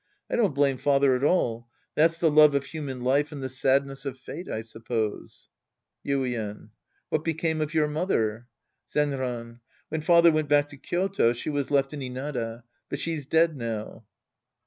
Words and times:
I 0.31 0.35
don't 0.35 0.55
blame 0.55 0.77
father 0.79 1.15
at 1.15 1.23
all. 1.23 1.67
That's 1.93 2.19
the 2.19 2.31
love 2.31 2.55
of 2.55 2.63
human 2.65 3.01
life 3.03 3.31
and 3.31 3.43
the 3.43 3.47
sadness 3.49 4.03
of 4.03 4.17
fate, 4.17 4.49
I 4.49 4.61
suppose. 4.63 5.47
Yuien. 6.03 6.69
What 7.09 7.23
became 7.23 7.61
of 7.61 7.75
your 7.75 7.87
mother? 7.87 8.47
Zenran. 8.91 9.59
When 9.89 10.01
father 10.01 10.31
went 10.31 10.49
back 10.49 10.69
to 10.69 10.77
Kyoto, 10.77 11.33
she 11.33 11.51
was 11.51 11.69
left 11.69 11.93
in 11.93 11.99
Inada, 11.99 12.63
but 12.89 12.99
she's 12.99 13.27
dead 13.27 13.55
now. 13.55 14.05